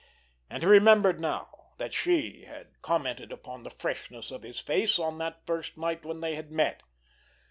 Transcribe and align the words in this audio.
And 0.49 0.63
he 0.63 0.67
remembered 0.67 1.19
now 1.19 1.73
that 1.77 1.93
she 1.93 2.45
had 2.45 2.81
commented 2.81 3.31
upon 3.31 3.61
the 3.61 3.69
freshness 3.69 4.31
of 4.31 4.41
his 4.41 4.57
face 4.59 4.97
on 4.97 5.19
that 5.19 5.45
first 5.45 5.77
night 5.77 6.03
when 6.03 6.21
they 6.21 6.33
had 6.33 6.51
met. 6.51 6.81